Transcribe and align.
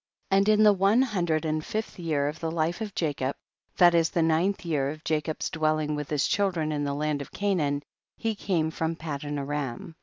And 0.31 0.49
in 0.49 0.63
the 0.63 0.73
one 0.73 1.03
hundred 1.03 1.45
and 1.45 1.63
fifth 1.63 1.99
year 1.99 2.27
of 2.27 2.39
the 2.39 2.49
life 2.49 2.81
of 2.81 2.95
Jacob, 2.95 3.35
that 3.77 3.93
is 3.93 4.09
the 4.09 4.23
ninth 4.23 4.65
year 4.65 4.89
of 4.89 5.03
Jacob's 5.03 5.47
dwelling 5.51 5.93
with 5.93 6.09
his 6.09 6.27
children 6.27 6.71
in 6.71 6.83
the 6.83 6.95
land 6.95 7.21
of 7.21 7.31
Ca 7.31 7.53
naan, 7.53 7.83
he 8.17 8.33
came 8.33 8.71
from 8.71 8.95
Padan 8.95 9.37
aram. 9.37 9.95